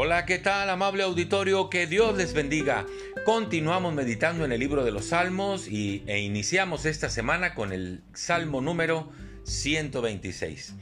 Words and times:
Hola, 0.00 0.26
¿qué 0.26 0.38
tal 0.38 0.70
amable 0.70 1.02
auditorio? 1.02 1.68
Que 1.68 1.88
Dios 1.88 2.16
les 2.16 2.32
bendiga. 2.32 2.86
Continuamos 3.24 3.92
meditando 3.92 4.44
en 4.44 4.52
el 4.52 4.60
libro 4.60 4.84
de 4.84 4.92
los 4.92 5.06
Salmos 5.06 5.66
y, 5.66 6.04
e 6.06 6.20
iniciamos 6.20 6.86
esta 6.86 7.10
semana 7.10 7.56
con 7.56 7.72
el 7.72 8.04
Salmo 8.14 8.60
número 8.60 9.10
126. 9.42 10.76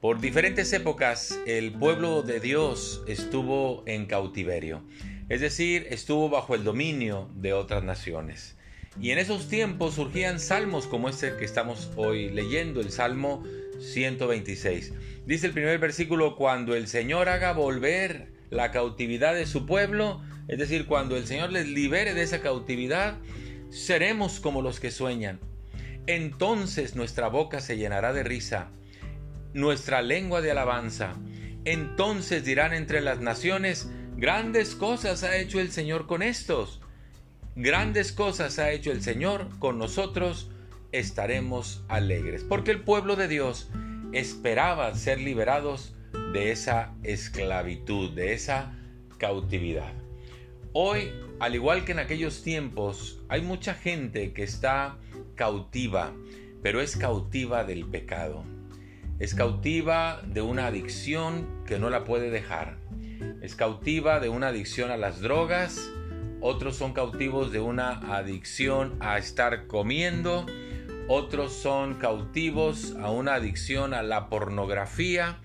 Por 0.00 0.20
diferentes 0.20 0.72
épocas 0.72 1.40
el 1.44 1.72
pueblo 1.72 2.22
de 2.22 2.38
Dios 2.38 3.02
estuvo 3.08 3.82
en 3.86 4.06
cautiverio, 4.06 4.84
es 5.28 5.40
decir, 5.40 5.88
estuvo 5.90 6.28
bajo 6.28 6.54
el 6.54 6.62
dominio 6.62 7.30
de 7.34 7.54
otras 7.54 7.82
naciones. 7.82 8.56
Y 9.00 9.10
en 9.10 9.18
esos 9.18 9.48
tiempos 9.48 9.94
surgían 9.94 10.38
salmos 10.38 10.86
como 10.86 11.08
este 11.08 11.34
que 11.36 11.44
estamos 11.44 11.90
hoy 11.96 12.30
leyendo, 12.30 12.80
el 12.80 12.92
Salmo 12.92 13.42
126. 13.80 14.92
Dice 15.26 15.48
el 15.48 15.52
primer 15.52 15.80
versículo, 15.80 16.36
cuando 16.36 16.76
el 16.76 16.86
Señor 16.86 17.28
haga 17.28 17.54
volver 17.54 18.31
la 18.52 18.70
cautividad 18.70 19.34
de 19.34 19.46
su 19.46 19.64
pueblo, 19.64 20.20
es 20.46 20.58
decir, 20.58 20.86
cuando 20.86 21.16
el 21.16 21.26
Señor 21.26 21.50
les 21.50 21.66
libere 21.66 22.12
de 22.12 22.22
esa 22.22 22.42
cautividad, 22.42 23.16
seremos 23.70 24.40
como 24.40 24.60
los 24.60 24.78
que 24.78 24.90
sueñan. 24.90 25.40
Entonces 26.06 26.94
nuestra 26.94 27.28
boca 27.28 27.60
se 27.62 27.78
llenará 27.78 28.12
de 28.12 28.22
risa, 28.22 28.70
nuestra 29.54 30.02
lengua 30.02 30.42
de 30.42 30.50
alabanza. 30.50 31.14
Entonces 31.64 32.44
dirán 32.44 32.74
entre 32.74 33.00
las 33.00 33.20
naciones, 33.20 33.90
grandes 34.16 34.74
cosas 34.74 35.22
ha 35.22 35.38
hecho 35.38 35.58
el 35.58 35.72
Señor 35.72 36.06
con 36.06 36.22
estos. 36.22 36.82
Grandes 37.56 38.12
cosas 38.12 38.58
ha 38.58 38.70
hecho 38.70 38.92
el 38.92 39.02
Señor 39.02 39.48
con 39.60 39.78
nosotros, 39.78 40.50
estaremos 40.92 41.84
alegres. 41.88 42.44
Porque 42.44 42.70
el 42.70 42.82
pueblo 42.82 43.16
de 43.16 43.28
Dios 43.28 43.70
esperaba 44.12 44.94
ser 44.94 45.20
liberados 45.20 45.94
de 46.32 46.50
esa 46.50 46.94
esclavitud, 47.02 48.10
de 48.10 48.32
esa 48.32 48.74
cautividad. 49.18 49.92
Hoy, 50.72 51.12
al 51.38 51.54
igual 51.54 51.84
que 51.84 51.92
en 51.92 51.98
aquellos 51.98 52.42
tiempos, 52.42 53.20
hay 53.28 53.42
mucha 53.42 53.74
gente 53.74 54.32
que 54.32 54.42
está 54.42 54.96
cautiva, 55.34 56.12
pero 56.62 56.80
es 56.80 56.96
cautiva 56.96 57.64
del 57.64 57.84
pecado. 57.86 58.44
Es 59.18 59.34
cautiva 59.34 60.22
de 60.26 60.40
una 60.40 60.66
adicción 60.66 61.46
que 61.66 61.78
no 61.78 61.90
la 61.90 62.04
puede 62.04 62.30
dejar. 62.30 62.78
Es 63.42 63.54
cautiva 63.54 64.18
de 64.18 64.28
una 64.28 64.48
adicción 64.48 64.90
a 64.90 64.96
las 64.96 65.20
drogas. 65.20 65.90
Otros 66.40 66.76
son 66.76 66.92
cautivos 66.92 67.52
de 67.52 67.60
una 67.60 68.16
adicción 68.16 68.96
a 69.00 69.18
estar 69.18 69.66
comiendo. 69.66 70.46
Otros 71.06 71.52
son 71.52 71.94
cautivos 71.94 72.96
a 73.00 73.10
una 73.10 73.34
adicción 73.34 73.92
a 73.92 74.02
la 74.02 74.28
pornografía 74.28 75.38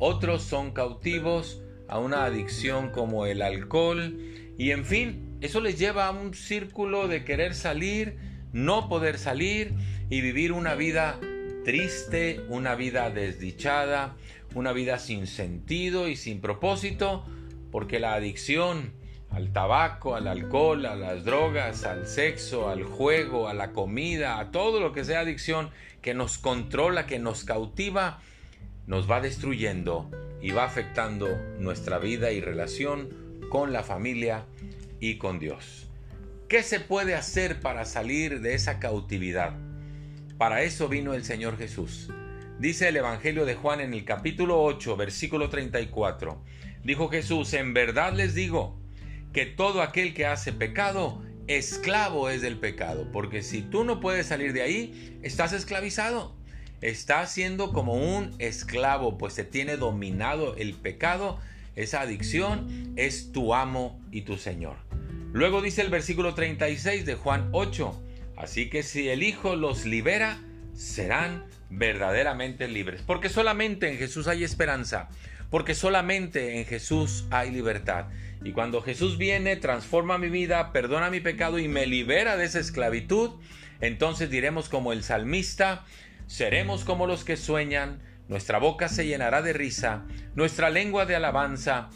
otros 0.00 0.42
son 0.42 0.72
cautivos 0.72 1.62
a 1.86 1.98
una 1.98 2.24
adicción 2.24 2.90
como 2.90 3.26
el 3.26 3.42
alcohol. 3.42 4.18
Y 4.58 4.72
en 4.72 4.84
fin, 4.84 5.38
eso 5.42 5.60
les 5.60 5.78
lleva 5.78 6.06
a 6.06 6.10
un 6.10 6.34
círculo 6.34 7.06
de 7.06 7.24
querer 7.24 7.54
salir, 7.54 8.16
no 8.52 8.88
poder 8.88 9.18
salir 9.18 9.74
y 10.08 10.22
vivir 10.22 10.52
una 10.52 10.74
vida 10.74 11.20
triste, 11.64 12.40
una 12.48 12.74
vida 12.74 13.10
desdichada, 13.10 14.16
una 14.54 14.72
vida 14.72 14.98
sin 14.98 15.26
sentido 15.26 16.08
y 16.08 16.16
sin 16.16 16.40
propósito, 16.40 17.24
porque 17.70 18.00
la 18.00 18.14
adicción 18.14 18.94
al 19.30 19.52
tabaco, 19.52 20.16
al 20.16 20.26
alcohol, 20.28 20.86
a 20.86 20.96
las 20.96 21.24
drogas, 21.24 21.84
al 21.84 22.06
sexo, 22.06 22.70
al 22.70 22.84
juego, 22.84 23.48
a 23.48 23.54
la 23.54 23.72
comida, 23.72 24.40
a 24.40 24.50
todo 24.50 24.80
lo 24.80 24.92
que 24.92 25.04
sea 25.04 25.20
adicción 25.20 25.70
que 26.00 26.14
nos 26.14 26.38
controla, 26.38 27.06
que 27.06 27.18
nos 27.18 27.44
cautiva, 27.44 28.22
nos 28.90 29.08
va 29.08 29.20
destruyendo 29.20 30.10
y 30.42 30.50
va 30.50 30.64
afectando 30.64 31.28
nuestra 31.60 32.00
vida 32.00 32.32
y 32.32 32.40
relación 32.40 33.38
con 33.48 33.72
la 33.72 33.84
familia 33.84 34.46
y 34.98 35.16
con 35.16 35.38
Dios. 35.38 35.88
¿Qué 36.48 36.64
se 36.64 36.80
puede 36.80 37.14
hacer 37.14 37.60
para 37.60 37.84
salir 37.84 38.40
de 38.40 38.54
esa 38.54 38.80
cautividad? 38.80 39.56
Para 40.38 40.62
eso 40.62 40.88
vino 40.88 41.14
el 41.14 41.22
Señor 41.22 41.56
Jesús. 41.56 42.10
Dice 42.58 42.88
el 42.88 42.96
Evangelio 42.96 43.46
de 43.46 43.54
Juan 43.54 43.80
en 43.80 43.94
el 43.94 44.04
capítulo 44.04 44.60
8, 44.60 44.96
versículo 44.96 45.48
34. 45.50 46.42
Dijo 46.82 47.08
Jesús, 47.08 47.54
en 47.54 47.72
verdad 47.72 48.12
les 48.12 48.34
digo 48.34 48.76
que 49.32 49.46
todo 49.46 49.82
aquel 49.82 50.14
que 50.14 50.26
hace 50.26 50.52
pecado, 50.52 51.22
esclavo 51.46 52.28
es 52.28 52.42
del 52.42 52.58
pecado, 52.58 53.08
porque 53.12 53.42
si 53.42 53.62
tú 53.62 53.84
no 53.84 54.00
puedes 54.00 54.26
salir 54.26 54.52
de 54.52 54.62
ahí, 54.62 55.20
estás 55.22 55.52
esclavizado. 55.52 56.39
Está 56.80 57.26
siendo 57.26 57.72
como 57.72 57.94
un 57.94 58.34
esclavo, 58.38 59.18
pues 59.18 59.34
se 59.34 59.44
tiene 59.44 59.76
dominado 59.76 60.56
el 60.56 60.74
pecado, 60.74 61.38
esa 61.76 62.00
adicción 62.00 62.92
es 62.96 63.32
tu 63.32 63.54
amo 63.54 64.00
y 64.10 64.22
tu 64.22 64.38
Señor. 64.38 64.76
Luego 65.32 65.62
dice 65.62 65.82
el 65.82 65.90
versículo 65.90 66.34
36 66.34 67.06
de 67.06 67.14
Juan 67.14 67.50
8, 67.52 68.02
así 68.36 68.70
que 68.70 68.82
si 68.82 69.08
el 69.08 69.22
Hijo 69.22 69.56
los 69.56 69.84
libera, 69.84 70.40
serán 70.74 71.44
verdaderamente 71.68 72.66
libres, 72.66 73.02
porque 73.06 73.28
solamente 73.28 73.90
en 73.90 73.98
Jesús 73.98 74.26
hay 74.26 74.42
esperanza, 74.42 75.08
porque 75.50 75.74
solamente 75.74 76.58
en 76.58 76.64
Jesús 76.64 77.26
hay 77.30 77.50
libertad. 77.50 78.06
Y 78.42 78.52
cuando 78.52 78.80
Jesús 78.80 79.18
viene, 79.18 79.56
transforma 79.56 80.16
mi 80.16 80.30
vida, 80.30 80.72
perdona 80.72 81.10
mi 81.10 81.20
pecado 81.20 81.58
y 81.58 81.68
me 81.68 81.86
libera 81.86 82.36
de 82.36 82.46
esa 82.46 82.58
esclavitud, 82.58 83.32
entonces 83.80 84.30
diremos 84.30 84.68
como 84.68 84.92
el 84.92 85.02
salmista, 85.02 85.84
Seremos 86.30 86.84
como 86.84 87.08
los 87.08 87.24
que 87.24 87.36
sueñan, 87.36 88.00
nuestra 88.28 88.58
boca 88.58 88.88
se 88.88 89.04
llenará 89.04 89.42
de 89.42 89.52
risa, 89.52 90.04
nuestra 90.36 90.70
lengua 90.70 91.04
de 91.04 91.16
alabanza. 91.16 91.90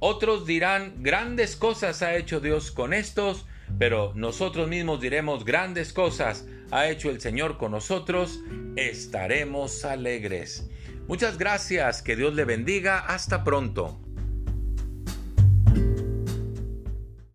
Otros 0.00 0.44
dirán, 0.44 1.04
grandes 1.04 1.54
cosas 1.54 2.02
ha 2.02 2.16
hecho 2.16 2.40
Dios 2.40 2.72
con 2.72 2.92
estos, 2.92 3.46
pero 3.78 4.12
nosotros 4.16 4.66
mismos 4.66 5.00
diremos, 5.00 5.44
grandes 5.44 5.92
cosas 5.92 6.48
ha 6.72 6.88
hecho 6.88 7.10
el 7.10 7.20
Señor 7.20 7.58
con 7.58 7.70
nosotros, 7.70 8.40
estaremos 8.74 9.84
alegres. 9.84 10.68
Muchas 11.06 11.38
gracias, 11.38 12.02
que 12.02 12.16
Dios 12.16 12.34
le 12.34 12.44
bendiga, 12.44 12.98
hasta 12.98 13.44
pronto. 13.44 14.00